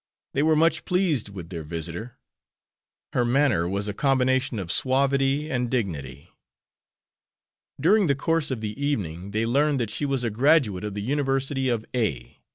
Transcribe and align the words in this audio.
They 0.33 0.41
were 0.41 0.55
much 0.55 0.83
pleased 0.83 1.29
with 1.29 1.49
their 1.49 1.61
visitor. 1.61 2.17
Her 3.13 3.23
manner 3.23 3.69
was 3.69 3.87
a 3.87 3.93
combination 3.93 4.57
of 4.57 4.71
suavity 4.71 5.51
and 5.51 5.69
dignity. 5.69 6.29
During 7.79 8.07
the 8.07 8.15
course 8.15 8.49
of 8.49 8.61
the 8.61 8.83
evening 8.83 9.29
they 9.29 9.45
learned 9.45 9.79
that 9.79 9.91
she 9.91 10.05
was 10.07 10.23
a 10.23 10.31
graduate 10.31 10.83
of 10.83 10.95
the 10.95 11.03
University 11.03 11.69
of 11.69 11.85
A 11.93 12.39